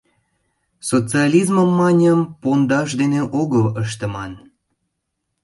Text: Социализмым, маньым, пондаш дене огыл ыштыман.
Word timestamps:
Социализмым, 0.89 1.69
маньым, 1.79 2.19
пондаш 2.41 2.89
дене 3.01 3.21
огыл 3.41 3.65
ыштыман. 3.81 4.33